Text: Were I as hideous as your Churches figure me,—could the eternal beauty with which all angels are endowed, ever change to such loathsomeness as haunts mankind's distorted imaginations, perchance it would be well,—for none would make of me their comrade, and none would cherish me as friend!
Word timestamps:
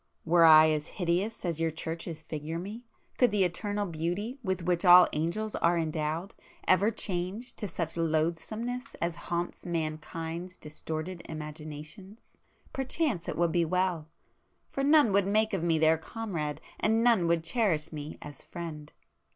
Were 0.25 0.45
I 0.45 0.71
as 0.71 0.87
hideous 0.87 1.45
as 1.45 1.59
your 1.59 1.69
Churches 1.69 2.23
figure 2.23 2.57
me,—could 2.57 3.29
the 3.29 3.43
eternal 3.43 3.85
beauty 3.85 4.39
with 4.41 4.63
which 4.63 4.83
all 4.83 5.07
angels 5.13 5.55
are 5.57 5.77
endowed, 5.77 6.33
ever 6.67 6.89
change 6.89 7.55
to 7.57 7.67
such 7.67 7.95
loathsomeness 7.97 8.95
as 8.95 9.13
haunts 9.13 9.63
mankind's 9.63 10.57
distorted 10.57 11.21
imaginations, 11.29 12.39
perchance 12.73 13.29
it 13.29 13.37
would 13.37 13.51
be 13.51 13.63
well,—for 13.63 14.83
none 14.83 15.11
would 15.11 15.27
make 15.27 15.53
of 15.53 15.61
me 15.61 15.77
their 15.77 15.99
comrade, 15.99 16.61
and 16.79 17.03
none 17.03 17.27
would 17.27 17.43
cherish 17.43 17.93
me 17.93 18.17
as 18.23 18.41
friend! 18.41 18.93